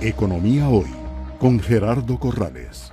Economía 0.00 0.68
Hoy 0.68 0.86
con 1.40 1.58
Gerardo 1.58 2.20
Corrales. 2.20 2.92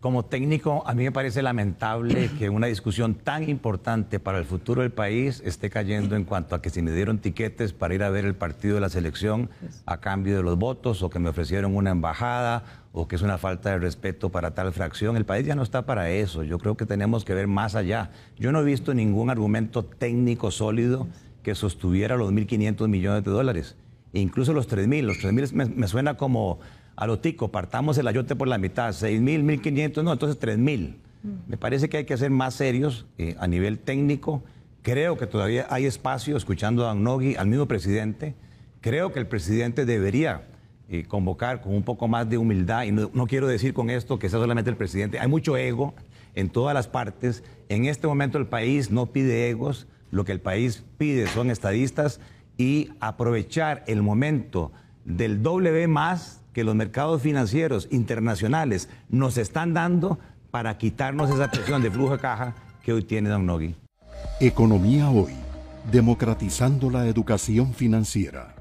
Como 0.00 0.24
técnico, 0.24 0.82
a 0.88 0.94
mí 0.94 1.04
me 1.04 1.12
parece 1.12 1.40
lamentable 1.40 2.28
que 2.36 2.50
una 2.50 2.66
discusión 2.66 3.14
tan 3.14 3.48
importante 3.48 4.18
para 4.18 4.38
el 4.38 4.44
futuro 4.44 4.82
del 4.82 4.90
país 4.90 5.40
esté 5.44 5.70
cayendo 5.70 6.16
en 6.16 6.24
cuanto 6.24 6.56
a 6.56 6.60
que 6.60 6.70
si 6.70 6.82
me 6.82 6.90
dieron 6.90 7.18
tiquetes 7.18 7.72
para 7.72 7.94
ir 7.94 8.02
a 8.02 8.10
ver 8.10 8.24
el 8.24 8.34
partido 8.34 8.74
de 8.74 8.80
la 8.80 8.88
selección 8.88 9.50
a 9.86 9.98
cambio 9.98 10.36
de 10.36 10.42
los 10.42 10.58
votos 10.58 11.04
o 11.04 11.08
que 11.08 11.20
me 11.20 11.28
ofrecieron 11.28 11.76
una 11.76 11.90
embajada 11.90 12.64
o 12.90 13.06
que 13.06 13.14
es 13.14 13.22
una 13.22 13.38
falta 13.38 13.70
de 13.70 13.78
respeto 13.78 14.30
para 14.30 14.52
tal 14.52 14.72
fracción. 14.72 15.16
El 15.16 15.26
país 15.26 15.46
ya 15.46 15.54
no 15.54 15.62
está 15.62 15.86
para 15.86 16.10
eso. 16.10 16.42
Yo 16.42 16.58
creo 16.58 16.76
que 16.76 16.86
tenemos 16.86 17.24
que 17.24 17.34
ver 17.34 17.46
más 17.46 17.76
allá. 17.76 18.10
Yo 18.36 18.50
no 18.50 18.62
he 18.62 18.64
visto 18.64 18.94
ningún 18.94 19.30
argumento 19.30 19.84
técnico 19.84 20.50
sólido 20.50 21.06
que 21.44 21.54
sostuviera 21.54 22.16
los 22.16 22.32
1.500 22.32 22.88
millones 22.88 23.24
de 23.24 23.30
dólares, 23.30 23.76
incluso 24.20 24.52
los 24.52 24.68
3.000. 24.68 25.02
Los 25.02 25.18
3.000 25.18 25.52
me, 25.52 25.64
me 25.66 25.88
suena 25.88 26.16
como 26.16 26.60
a 26.96 27.06
lo 27.06 27.18
tico, 27.18 27.50
partamos 27.50 27.98
el 27.98 28.06
ayote 28.06 28.36
por 28.36 28.48
la 28.48 28.58
mitad, 28.58 28.90
6.000, 28.90 29.44
1.500, 29.62 30.04
no, 30.04 30.12
entonces 30.12 30.40
3.000. 30.40 30.96
Me 31.46 31.56
parece 31.56 31.88
que 31.88 31.98
hay 31.98 32.04
que 32.04 32.16
ser 32.16 32.30
más 32.30 32.54
serios 32.54 33.06
eh, 33.16 33.36
a 33.38 33.46
nivel 33.46 33.78
técnico. 33.78 34.42
Creo 34.82 35.16
que 35.16 35.28
todavía 35.28 35.66
hay 35.70 35.86
espacio, 35.86 36.36
escuchando 36.36 36.88
a 36.88 36.94
Nogui, 36.94 37.36
al 37.36 37.46
mismo 37.46 37.66
presidente. 37.66 38.34
Creo 38.80 39.12
que 39.12 39.20
el 39.20 39.28
presidente 39.28 39.84
debería 39.84 40.48
eh, 40.88 41.04
convocar 41.06 41.60
con 41.60 41.74
un 41.74 41.84
poco 41.84 42.08
más 42.08 42.28
de 42.28 42.38
humildad, 42.38 42.84
y 42.84 42.92
no, 42.92 43.10
no 43.14 43.26
quiero 43.28 43.46
decir 43.46 43.72
con 43.72 43.88
esto 43.88 44.18
que 44.18 44.28
sea 44.28 44.40
solamente 44.40 44.70
el 44.70 44.76
presidente, 44.76 45.20
hay 45.20 45.28
mucho 45.28 45.56
ego 45.56 45.94
en 46.34 46.50
todas 46.50 46.74
las 46.74 46.88
partes. 46.88 47.44
En 47.68 47.84
este 47.86 48.08
momento 48.08 48.38
el 48.38 48.46
país 48.46 48.90
no 48.90 49.06
pide 49.06 49.48
egos, 49.48 49.86
lo 50.10 50.24
que 50.24 50.32
el 50.32 50.40
país 50.40 50.84
pide 50.98 51.28
son 51.28 51.50
estadistas 51.50 52.20
y 52.56 52.90
aprovechar 53.00 53.84
el 53.86 54.02
momento 54.02 54.72
del 55.04 55.42
W 55.42 55.88
más 55.88 56.40
que 56.52 56.64
los 56.64 56.74
mercados 56.74 57.22
financieros 57.22 57.88
internacionales 57.90 58.88
nos 59.08 59.38
están 59.38 59.74
dando 59.74 60.18
para 60.50 60.76
quitarnos 60.76 61.30
esa 61.30 61.50
presión 61.50 61.82
de 61.82 61.90
flujo 61.90 62.12
de 62.12 62.18
caja 62.18 62.54
que 62.82 62.92
hoy 62.92 63.02
tiene 63.02 63.30
Don 63.30 63.46
Nogui. 63.46 63.74
Economía 64.40 65.08
Hoy, 65.08 65.32
democratizando 65.90 66.90
la 66.90 67.06
educación 67.06 67.72
financiera. 67.72 68.54